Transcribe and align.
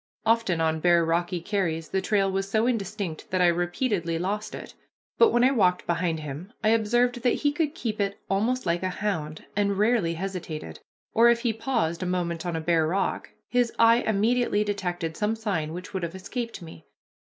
Often 0.25 0.61
on 0.61 0.79
bare 0.79 1.05
rocky 1.05 1.39
carries 1.39 1.89
the 1.89 2.01
trail 2.01 2.31
was 2.31 2.49
so 2.49 2.65
indistinct 2.65 3.29
that 3.29 3.39
I 3.39 3.45
repeatedly 3.45 4.17
lost 4.17 4.55
it, 4.55 4.73
but 5.19 5.29
when 5.29 5.43
I 5.43 5.51
walked 5.51 5.85
behind 5.85 6.21
him 6.21 6.53
I 6.63 6.69
observed 6.69 7.21
that 7.21 7.35
he 7.45 7.51
could 7.51 7.75
keep 7.75 8.01
it 8.01 8.17
almost 8.27 8.65
like 8.65 8.81
a 8.81 8.89
hound, 8.89 9.45
and 9.55 9.77
rarely 9.77 10.15
hesitated, 10.15 10.79
or, 11.13 11.29
if 11.29 11.41
he 11.41 11.53
paused 11.53 12.01
a 12.01 12.07
moment 12.07 12.47
on 12.47 12.55
a 12.55 12.61
bare 12.61 12.87
rock, 12.87 13.29
his 13.47 13.71
eye 13.77 13.97
immediately 13.97 14.63
detected 14.63 15.15
some 15.15 15.35
sign 15.35 15.71
which 15.71 15.93
would 15.93 16.01
have 16.01 16.15
escaped 16.15 16.63
me. 16.63 16.87